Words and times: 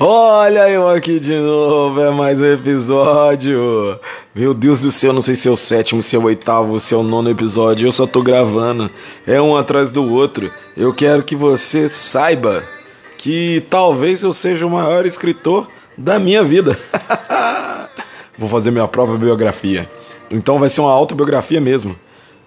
Olha 0.00 0.70
eu 0.70 0.88
aqui 0.88 1.18
de 1.18 1.34
novo, 1.34 2.00
é 2.00 2.08
mais 2.08 2.40
um 2.40 2.52
episódio. 2.52 3.98
Meu 4.32 4.54
Deus 4.54 4.80
do 4.80 4.92
céu, 4.92 5.12
não 5.12 5.20
sei 5.20 5.34
se 5.34 5.48
é 5.48 5.50
o 5.50 5.56
sétimo, 5.56 6.00
se 6.04 6.14
é 6.14 6.18
o 6.20 6.22
oitavo, 6.22 6.78
se 6.78 6.94
é 6.94 6.96
o 6.96 7.02
nono 7.02 7.28
episódio, 7.28 7.88
eu 7.88 7.92
só 7.92 8.06
tô 8.06 8.22
gravando. 8.22 8.88
É 9.26 9.42
um 9.42 9.56
atrás 9.56 9.90
do 9.90 10.08
outro. 10.08 10.52
Eu 10.76 10.94
quero 10.94 11.24
que 11.24 11.34
você 11.34 11.88
saiba 11.88 12.62
que 13.16 13.64
talvez 13.68 14.22
eu 14.22 14.32
seja 14.32 14.64
o 14.64 14.70
maior 14.70 15.04
escritor 15.04 15.66
da 15.96 16.16
minha 16.20 16.44
vida. 16.44 16.78
Vou 18.38 18.48
fazer 18.48 18.70
minha 18.70 18.86
própria 18.86 19.18
biografia. 19.18 19.90
Então 20.30 20.60
vai 20.60 20.68
ser 20.68 20.80
uma 20.80 20.92
autobiografia 20.92 21.60
mesmo. 21.60 21.96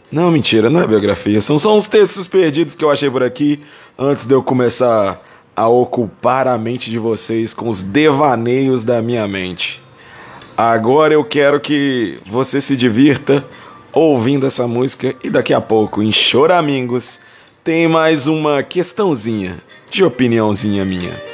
Não, 0.09 0.31
mentira, 0.31 0.69
não 0.69 0.79
é 0.79 0.87
biografia. 0.87 1.41
São 1.41 1.59
só 1.59 1.75
uns 1.75 1.85
textos 1.85 2.29
perdidos 2.29 2.75
que 2.75 2.85
eu 2.85 2.89
achei 2.89 3.09
por 3.09 3.21
aqui 3.23 3.61
antes 3.99 4.25
de 4.25 4.33
eu 4.33 4.41
começar 4.41 5.21
a 5.61 5.67
ocupar 5.67 6.47
a 6.47 6.57
mente 6.57 6.89
de 6.89 6.97
vocês 6.97 7.53
com 7.53 7.69
os 7.69 7.83
devaneios 7.83 8.83
da 8.83 8.99
minha 8.99 9.27
mente. 9.27 9.79
Agora 10.57 11.13
eu 11.13 11.23
quero 11.23 11.59
que 11.59 12.17
você 12.25 12.59
se 12.59 12.75
divirta 12.75 13.45
ouvindo 13.93 14.47
essa 14.47 14.67
música 14.67 15.15
e 15.23 15.29
daqui 15.29 15.53
a 15.53 15.61
pouco, 15.61 16.01
em 16.01 16.11
Choramingos, 16.11 17.19
tem 17.63 17.87
mais 17.87 18.25
uma 18.25 18.63
questãozinha 18.63 19.61
de 19.91 20.03
opiniãozinha 20.03 20.83
minha. 20.83 21.30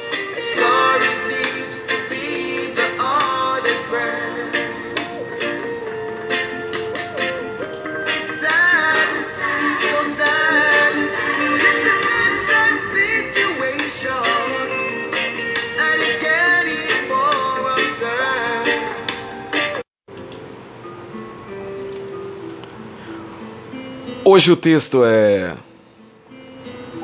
Hoje 24.30 24.52
o 24.52 24.56
texto 24.56 25.06
é. 25.06 25.56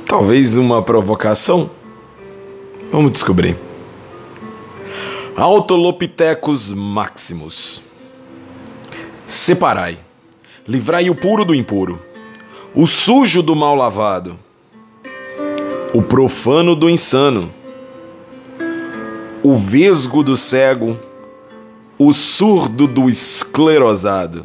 Talvez 0.07 0.59
uma 0.59 0.83
provocação? 0.83 1.71
Vamos 2.93 3.11
descobrir. 3.13 3.57
Autolopithecus 5.35 6.71
maximus. 6.71 7.83
Separai, 9.25 9.97
livrai 10.69 11.09
o 11.09 11.15
puro 11.15 11.47
do 11.47 11.55
impuro, 11.55 11.99
o 12.75 12.87
sujo 12.87 13.43
do 13.43 13.57
mal 13.57 13.75
lavado, 13.75 14.39
o 15.95 16.03
profano 16.03 16.77
do 16.77 16.91
insano, 16.91 17.51
o 19.43 19.55
vesgo 19.55 20.23
do 20.23 20.37
cego, 20.37 20.99
o 21.99 22.13
surdo 22.13 22.87
do 22.87 23.09
esclerosado 23.09 24.45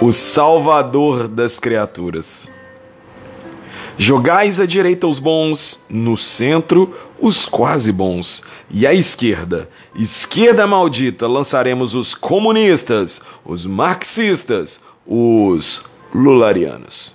o 0.00 0.12
Salvador 0.12 1.28
das 1.28 1.58
criaturas. 1.58 2.48
Jogais 3.98 4.60
à 4.60 4.66
direita 4.66 5.06
os 5.06 5.18
bons, 5.18 5.84
no 5.88 6.16
centro 6.18 6.94
os 7.18 7.46
quase 7.46 7.90
bons, 7.90 8.42
e 8.70 8.86
à 8.86 8.92
esquerda, 8.92 9.70
esquerda 9.94 10.66
maldita, 10.66 11.26
lançaremos 11.26 11.94
os 11.94 12.14
comunistas, 12.14 13.22
os 13.42 13.64
marxistas, 13.64 14.80
os 15.06 15.82
lularianos. 16.14 17.14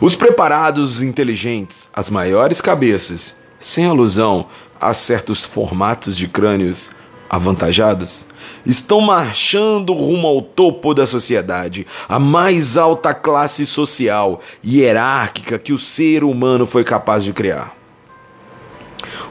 Os 0.00 0.16
preparados, 0.16 0.96
os 0.96 1.02
inteligentes, 1.02 1.88
as 1.92 2.10
maiores 2.10 2.60
cabeças, 2.60 3.36
sem 3.60 3.86
alusão 3.86 4.46
a 4.80 4.92
certos 4.92 5.44
formatos 5.44 6.16
de 6.16 6.26
crânios 6.26 6.90
avantajados, 7.30 8.26
estão 8.64 9.00
marchando 9.00 9.92
rumo 9.92 10.26
ao 10.26 10.42
topo 10.42 10.94
da 10.94 11.06
sociedade, 11.06 11.86
a 12.08 12.18
mais 12.18 12.76
alta 12.76 13.14
classe 13.14 13.66
social 13.66 14.40
e 14.62 14.80
hierárquica 14.80 15.58
que 15.58 15.72
o 15.72 15.78
ser 15.78 16.24
humano 16.24 16.66
foi 16.66 16.84
capaz 16.84 17.24
de 17.24 17.32
criar. 17.32 17.76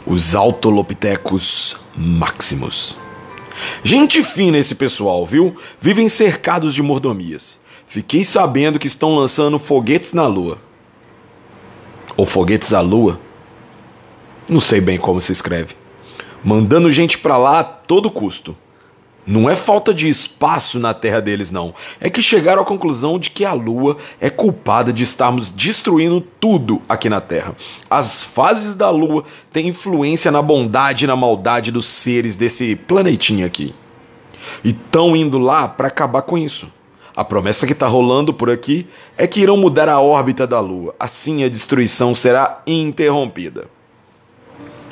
Os 0.05 0.35
Autolopithecus 0.35 1.77
Maximus. 1.95 2.97
Gente 3.83 4.23
fina 4.23 4.57
esse 4.57 4.75
pessoal, 4.75 5.25
viu? 5.25 5.55
Vivem 5.79 6.07
cercados 6.07 6.73
de 6.73 6.81
mordomias. 6.81 7.59
Fiquei 7.87 8.23
sabendo 8.23 8.79
que 8.79 8.87
estão 8.87 9.15
lançando 9.15 9.57
foguetes 9.57 10.13
na 10.13 10.27
Lua. 10.27 10.59
Ou 12.15 12.25
foguetes 12.25 12.73
à 12.73 12.81
Lua? 12.81 13.19
Não 14.49 14.59
sei 14.59 14.79
bem 14.79 14.97
como 14.97 15.19
se 15.19 15.31
escreve. 15.31 15.75
Mandando 16.43 16.91
gente 16.91 17.17
para 17.17 17.37
lá 17.37 17.59
a 17.59 17.63
todo 17.63 18.11
custo. 18.11 18.55
Não 19.27 19.49
é 19.49 19.57
falta 19.57 19.93
de 19.93 20.07
espaço 20.07 20.79
na 20.79 20.93
terra 20.93 21.19
deles, 21.19 21.51
não. 21.51 21.75
É 21.99 22.09
que 22.09 22.21
chegaram 22.21 22.61
à 22.61 22.65
conclusão 22.65 23.19
de 23.19 23.29
que 23.29 23.43
a 23.43 23.51
Lua 23.51 23.97
é 24.21 24.29
culpada 24.29 24.93
de 24.93 25.03
estarmos 25.03 25.51
destruindo 25.51 26.21
tudo 26.21 26.81
aqui 26.87 27.09
na 27.09 27.19
Terra. 27.19 27.53
As 27.89 28.23
fases 28.23 28.73
da 28.73 28.89
Lua 28.89 29.25
têm 29.51 29.67
influência 29.67 30.31
na 30.31 30.41
bondade 30.41 31.03
e 31.03 31.07
na 31.07 31.15
maldade 31.17 31.73
dos 31.73 31.85
seres 31.87 32.37
desse 32.37 32.77
planetinha 32.77 33.45
aqui. 33.45 33.75
E 34.63 34.69
estão 34.69 35.13
indo 35.13 35.37
lá 35.37 35.67
para 35.67 35.89
acabar 35.89 36.21
com 36.21 36.37
isso. 36.37 36.71
A 37.13 37.25
promessa 37.25 37.67
que 37.67 37.73
está 37.73 37.85
rolando 37.85 38.33
por 38.33 38.49
aqui 38.49 38.87
é 39.17 39.27
que 39.27 39.41
irão 39.41 39.57
mudar 39.57 39.89
a 39.89 39.99
órbita 39.99 40.47
da 40.47 40.61
Lua. 40.61 40.95
Assim 40.97 41.43
a 41.43 41.49
destruição 41.49 42.15
será 42.15 42.61
interrompida. 42.65 43.67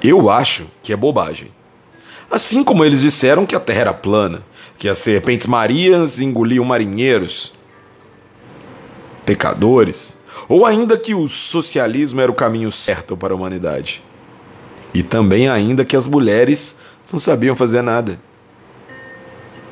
Eu 0.04 0.30
acho 0.30 0.68
que 0.84 0.92
é 0.92 0.98
bobagem. 0.98 1.52
Assim 2.30 2.64
como 2.64 2.84
eles 2.84 3.02
disseram 3.02 3.46
que 3.46 3.56
a 3.56 3.60
Terra 3.60 3.82
era 3.82 3.94
plana, 3.94 4.44
que 4.78 4.90
as 4.90 4.98
serpentes 4.98 5.48
marias 5.48 6.20
engoliam 6.20 6.66
marinheiros, 6.66 7.54
pecadores, 9.26 10.18
ou 10.48 10.66
ainda 10.66 10.98
que 10.98 11.14
o 11.14 11.28
socialismo 11.28 12.22
era 12.22 12.32
o 12.32 12.36
caminho 12.36 12.72
certo 12.72 13.16
para 13.16 13.34
a 13.34 13.36
humanidade. 13.36 14.04
E 14.94 15.04
também 15.04 15.50
ainda 15.50 15.84
que 15.84 15.96
as 15.96 16.08
mulheres 16.08 16.78
não 17.12 17.20
sabiam 17.20 17.56
fazer 17.56 17.82
nada, 17.82 18.20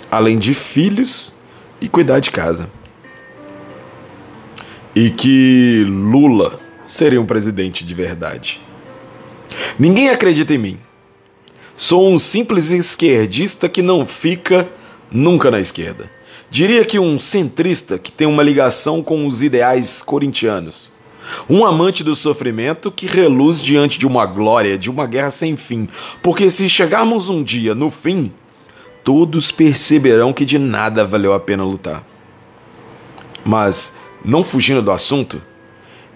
além 0.10 0.38
de 0.38 0.54
filhos 0.54 1.36
e 1.82 1.88
cuidar 1.88 2.20
de 2.20 2.32
casa. 2.32 2.70
E 4.96 5.10
que 5.10 5.86
Lula 5.88 6.60
seria 6.86 7.20
um 7.20 7.26
presidente 7.26 7.84
de 7.84 7.96
verdade. 7.96 8.62
Ninguém 9.78 10.10
acredita 10.10 10.54
em 10.54 10.58
mim. 10.58 10.80
Sou 11.76 12.08
um 12.08 12.20
simples 12.20 12.70
esquerdista 12.70 13.68
que 13.68 13.82
não 13.82 14.06
fica 14.06 14.70
nunca 15.12 15.50
na 15.50 15.60
esquerda. 15.60 16.10
Diria 16.50 16.86
que 16.86 17.00
um 17.00 17.18
centrista 17.18 17.98
que 17.98 18.12
tem 18.12 18.28
uma 18.28 18.44
ligação 18.44 19.02
com 19.02 19.26
os 19.26 19.42
ideais 19.42 20.04
corintianos. 20.04 20.94
Um 21.50 21.66
amante 21.66 22.04
do 22.04 22.16
sofrimento 22.16 22.92
que 22.92 23.08
reluz 23.08 23.60
diante 23.60 23.98
de 23.98 24.06
uma 24.06 24.26
glória, 24.28 24.78
de 24.78 24.92
uma 24.92 25.08
guerra 25.08 25.32
sem 25.32 25.58
fim. 25.58 25.90
Porque 26.22 26.52
se 26.52 26.70
chegarmos 26.70 27.28
um 27.28 27.42
dia 27.42 27.74
no 27.74 27.90
fim, 27.90 28.32
todos 29.04 29.50
perceberão 29.50 30.32
que 30.32 30.46
de 30.46 30.60
nada 30.60 31.04
valeu 31.04 31.34
a 31.34 31.40
pena 31.40 31.64
lutar. 31.64 32.04
Mas, 33.44 33.96
não 34.24 34.44
fugindo 34.44 34.82
do 34.82 34.92
assunto, 34.92 35.42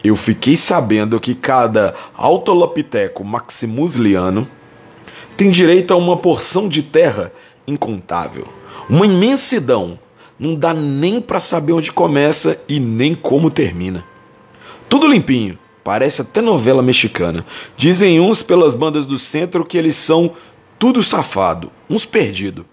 eu 0.04 0.16
fiquei 0.16 0.56
sabendo 0.56 1.20
que 1.20 1.34
cada 1.34 1.96
autolopiteco 2.14 3.24
maximusliano 3.24 4.48
tem 5.38 5.52
direito 5.52 5.94
a 5.94 5.98
uma 5.98 6.18
porção 6.18 6.68
de 6.68 6.82
terra 6.82 7.32
incontável, 7.68 8.48
uma 8.90 9.06
imensidão. 9.06 10.00
Não 10.40 10.56
dá 10.56 10.74
nem 10.74 11.22
para 11.22 11.40
saber 11.40 11.74
onde 11.74 11.92
começa 11.92 12.62
e 12.68 12.80
nem 12.80 13.16
como 13.16 13.50
termina. 13.50 14.04
Tudo 14.90 15.08
limpinho, 15.08 15.58
parece 15.84 16.22
até 16.22 16.42
novela 16.42 16.82
mexicana. 16.82 17.46
Dizem 17.76 18.20
uns 18.20 18.44
pelas 18.44 18.76
bandas 18.76 19.06
do 19.06 19.18
centro 19.18 19.66
que 19.66 19.78
eles 19.78 19.96
são 19.96 20.34
tudo 20.78 21.02
safado, 21.02 21.72
uns 21.90 22.06
perdido. 22.06 22.66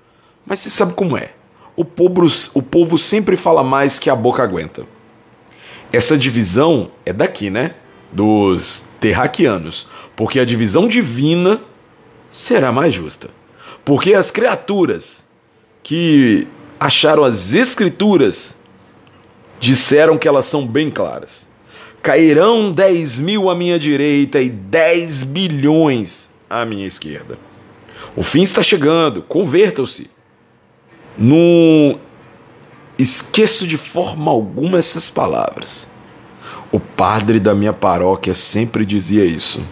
Mas 0.44 0.60
você 0.60 0.70
sabe 0.70 0.94
como 0.94 1.16
é. 1.16 1.32
O 1.76 1.84
povo, 1.84 2.26
o 2.54 2.62
povo 2.62 2.98
sempre 2.98 3.36
fala 3.36 3.64
mais 3.64 3.98
que 3.98 4.10
a 4.10 4.16
boca 4.16 4.42
aguenta. 4.42 4.86
Essa 5.92 6.18
divisão 6.18 6.90
é 7.04 7.12
daqui, 7.12 7.50
né? 7.50 7.74
Dos 8.12 8.88
terraquianos. 9.00 9.88
Porque 10.14 10.38
a 10.38 10.44
divisão 10.44 10.86
divina 10.86 11.60
será 12.34 12.72
mais 12.72 12.92
justa. 12.92 13.30
Porque 13.84 14.12
as 14.12 14.30
criaturas 14.30 15.24
que 15.84 16.48
acharam 16.80 17.22
as 17.22 17.52
Escrituras 17.52 18.56
disseram 19.60 20.18
que 20.18 20.26
elas 20.26 20.46
são 20.46 20.66
bem 20.66 20.90
claras. 20.90 21.46
Cairão 22.02 22.72
dez 22.72 23.20
mil 23.20 23.48
à 23.48 23.54
minha 23.54 23.78
direita 23.78 24.40
e 24.40 24.50
dez 24.50 25.22
bilhões 25.22 26.28
à 26.50 26.64
minha 26.64 26.86
esquerda. 26.86 27.38
O 28.16 28.22
fim 28.22 28.42
está 28.42 28.62
chegando, 28.62 29.22
convertam-se. 29.22 30.10
Não 31.16 32.00
esqueço 32.98 33.64
de 33.64 33.76
forma 33.76 34.30
alguma 34.30 34.78
essas 34.78 35.08
palavras. 35.08 35.86
O 36.72 36.80
padre 36.80 37.38
da 37.38 37.54
minha 37.54 37.72
paróquia 37.72 38.34
sempre 38.34 38.84
dizia 38.84 39.24
isso. 39.24 39.64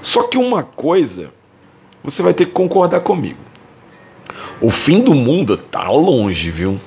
Só 0.00 0.22
que 0.22 0.38
uma 0.38 0.62
coisa 0.62 1.32
você 2.04 2.22
vai 2.22 2.34
ter 2.34 2.44
que 2.44 2.52
concordar 2.52 3.00
comigo. 3.00 3.38
O 4.60 4.70
fim 4.70 5.00
do 5.00 5.14
mundo 5.14 5.56
tá 5.56 5.88
longe, 5.88 6.50
viu? 6.50 6.78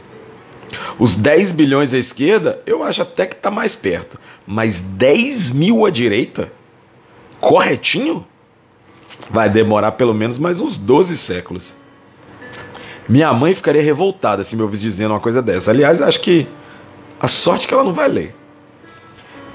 Os 0.99 1.15
10 1.15 1.53
bilhões 1.53 1.93
à 1.93 1.97
esquerda, 1.97 2.61
eu 2.65 2.83
acho 2.83 3.01
até 3.01 3.25
que 3.25 3.35
tá 3.35 3.49
mais 3.49 3.75
perto. 3.75 4.19
Mas 4.45 4.79
10 4.79 5.51
mil 5.53 5.85
à 5.85 5.89
direita? 5.89 6.51
Corretinho? 7.39 8.25
Vai 9.29 9.49
demorar 9.49 9.93
pelo 9.93 10.13
menos 10.13 10.37
mais 10.37 10.59
uns 10.59 10.77
12 10.77 11.17
séculos. 11.17 11.73
Minha 13.09 13.33
mãe 13.33 13.55
ficaria 13.55 13.81
revoltada 13.81 14.43
se 14.43 14.55
me 14.55 14.61
ouvisse 14.61 14.83
dizendo 14.83 15.11
uma 15.11 15.19
coisa 15.19 15.41
dessa. 15.41 15.71
Aliás, 15.71 16.01
acho 16.01 16.19
que 16.19 16.47
a 17.19 17.27
sorte 17.27 17.67
que 17.67 17.73
ela 17.73 17.83
não 17.83 17.93
vai 17.93 18.07
ler. 18.07 18.35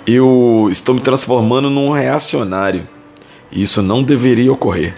Eu 0.06 0.68
estou 0.70 0.94
me 0.94 1.00
transformando 1.00 1.70
num 1.70 1.92
reacionário. 1.92 2.88
E 3.50 3.62
isso 3.62 3.82
não 3.82 4.02
deveria 4.02 4.52
ocorrer. 4.52 4.94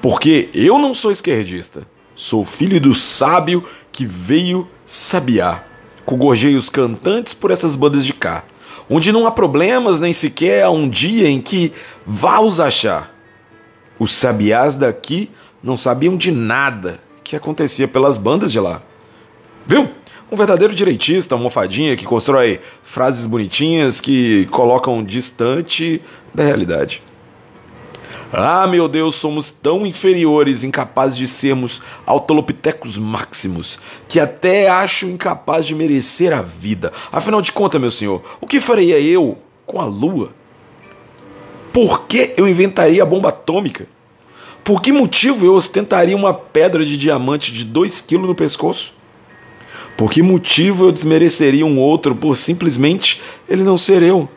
Porque 0.00 0.48
eu 0.54 0.78
não 0.78 0.94
sou 0.94 1.10
esquerdista. 1.10 1.86
Sou 2.16 2.44
filho 2.44 2.80
do 2.80 2.94
sábio 2.94 3.64
que 3.92 4.04
veio 4.04 4.68
sabiar. 4.84 5.66
Cogorjei 6.04 6.56
os 6.56 6.68
cantantes 6.68 7.34
por 7.34 7.50
essas 7.50 7.76
bandas 7.76 8.04
de 8.04 8.12
cá. 8.12 8.44
Onde 8.88 9.12
não 9.12 9.26
há 9.26 9.30
problemas, 9.30 10.00
nem 10.00 10.12
sequer 10.12 10.64
há 10.64 10.70
um 10.70 10.88
dia 10.88 11.28
em 11.28 11.40
que 11.40 11.72
vá 12.06 12.40
os 12.40 12.58
achar. 12.58 13.14
Os 13.98 14.10
sabiás 14.10 14.74
daqui 14.74 15.30
não 15.62 15.76
sabiam 15.76 16.16
de 16.16 16.32
nada 16.32 16.98
que 17.22 17.36
acontecia 17.36 17.86
pelas 17.86 18.18
bandas 18.18 18.50
de 18.50 18.58
lá. 18.58 18.82
Viu? 19.66 19.88
Um 20.32 20.36
verdadeiro 20.36 20.74
direitista, 20.74 21.34
almofadinha 21.34 21.96
que 21.96 22.04
constrói 22.04 22.60
frases 22.82 23.26
bonitinhas 23.26 24.00
que 24.00 24.46
colocam 24.46 25.02
distante 25.04 26.00
da 26.34 26.44
realidade. 26.44 27.02
Ah, 28.32 28.64
meu 28.68 28.86
Deus, 28.86 29.16
somos 29.16 29.50
tão 29.50 29.84
inferiores, 29.84 30.62
incapazes 30.62 31.18
de 31.18 31.26
sermos 31.26 31.82
autolopitecos 32.06 32.96
máximos, 32.96 33.78
que 34.08 34.20
até 34.20 34.68
acho 34.68 35.06
incapaz 35.06 35.66
de 35.66 35.74
merecer 35.74 36.32
a 36.32 36.40
vida. 36.40 36.92
Afinal 37.10 37.42
de 37.42 37.50
contas, 37.50 37.80
meu 37.80 37.90
senhor, 37.90 38.22
o 38.40 38.46
que 38.46 38.60
faria 38.60 39.00
eu 39.00 39.36
com 39.66 39.80
a 39.80 39.84
lua? 39.84 40.32
Por 41.72 42.06
que 42.06 42.32
eu 42.36 42.48
inventaria 42.48 43.02
a 43.02 43.06
bomba 43.06 43.30
atômica? 43.30 43.88
Por 44.62 44.80
que 44.80 44.92
motivo 44.92 45.44
eu 45.44 45.54
ostentaria 45.54 46.16
uma 46.16 46.32
pedra 46.32 46.84
de 46.84 46.96
diamante 46.96 47.52
de 47.52 47.64
2 47.64 48.00
quilos 48.00 48.28
no 48.28 48.34
pescoço? 48.34 48.94
Por 49.96 50.10
que 50.10 50.22
motivo 50.22 50.86
eu 50.86 50.92
desmereceria 50.92 51.66
um 51.66 51.80
outro 51.80 52.14
por 52.14 52.36
simplesmente 52.36 53.20
ele 53.48 53.64
não 53.64 53.76
ser 53.76 54.02
eu? 54.02 54.28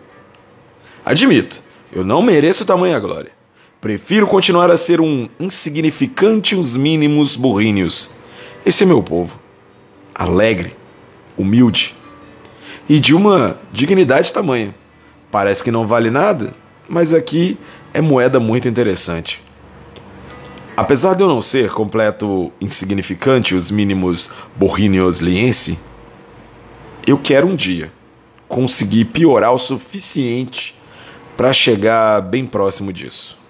Admito, 1.06 1.62
eu 1.92 2.04
não 2.04 2.24
mereço 2.24 2.66
tamanha 2.66 3.00
glória. 3.00 3.43
Prefiro 3.84 4.26
continuar 4.26 4.72
a 4.72 4.78
ser 4.78 5.02
um 5.02 5.28
insignificante 5.38 6.56
uns 6.56 6.78
mínimos 6.78 7.36
burrinhos. 7.36 8.12
Esse 8.66 8.84
é 8.84 8.86
meu 8.86 9.04
povo. 9.04 9.38
Alegre, 10.16 10.74
humilde 11.38 11.94
e 12.88 12.98
de 12.98 13.14
uma 13.14 13.60
dignidade 13.74 14.32
tamanha. 14.32 14.74
Parece 15.30 15.62
que 15.62 15.70
não 15.70 15.86
vale 15.86 16.10
nada, 16.10 16.54
mas 16.88 17.14
aqui 17.14 17.58
é 17.94 18.00
moeda 18.00 18.40
muito 18.40 18.70
interessante. 18.70 19.44
Apesar 20.78 21.14
de 21.14 21.24
eu 21.24 21.28
não 21.28 21.42
ser 21.42 21.70
completo 21.72 22.54
insignificante, 22.62 23.54
os 23.54 23.70
mínimos 23.70 24.32
borrinios 24.56 25.20
liense, 25.20 25.78
eu 27.06 27.18
quero 27.18 27.48
um 27.48 27.56
dia 27.56 27.92
conseguir 28.48 29.04
piorar 29.04 29.52
o 29.52 29.60
suficiente 29.60 30.74
para 31.36 31.52
chegar 31.52 32.22
bem 32.22 32.46
próximo 32.46 32.94
disso. 32.94 33.43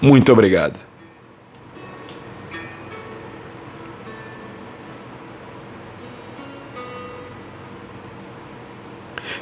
Muito 0.00 0.32
obrigado. 0.32 0.78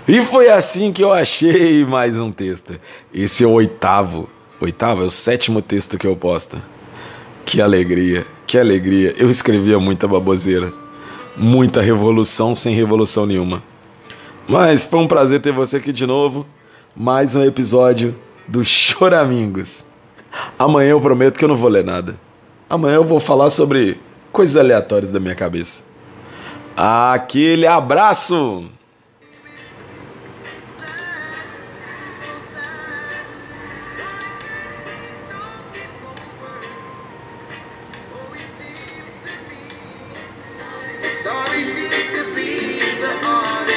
E 0.06 0.22
foi 0.22 0.48
assim 0.48 0.92
que 0.92 1.04
eu 1.04 1.12
achei 1.12 1.84
mais 1.84 2.18
um 2.18 2.32
texto. 2.32 2.80
Esse 3.12 3.44
é 3.44 3.46
o 3.46 3.50
oitavo 3.50 4.28
Oitavo 4.60 5.04
é 5.04 5.06
o 5.06 5.10
sétimo 5.10 5.62
texto 5.62 5.96
que 5.96 6.04
eu 6.04 6.16
posto. 6.16 6.60
Que 7.44 7.60
alegria, 7.62 8.26
que 8.44 8.58
alegria. 8.58 9.14
Eu 9.16 9.30
escrevia 9.30 9.78
muita 9.78 10.08
baboseira. 10.08 10.72
Muita 11.36 11.80
revolução 11.80 12.56
sem 12.56 12.74
revolução 12.74 13.24
nenhuma. 13.24 13.62
Mas 14.48 14.84
foi 14.84 14.98
um 14.98 15.06
prazer 15.06 15.40
ter 15.40 15.52
você 15.52 15.76
aqui 15.76 15.92
de 15.92 16.04
novo. 16.08 16.44
Mais 16.96 17.36
um 17.36 17.44
episódio 17.44 18.16
do 18.48 18.64
Choramingos. 18.64 19.86
Amanhã 20.58 20.90
eu 20.90 21.00
prometo 21.00 21.38
que 21.38 21.44
eu 21.44 21.48
não 21.48 21.56
vou 21.56 21.70
ler 21.70 21.84
nada. 21.84 22.18
Amanhã 22.68 22.96
eu 22.96 23.04
vou 23.04 23.20
falar 23.20 23.50
sobre 23.50 24.00
coisas 24.32 24.56
aleatórias 24.56 25.10
da 25.10 25.20
minha 25.20 25.34
cabeça. 25.34 25.82
Aquele 26.76 27.66
abraço! 27.66 28.68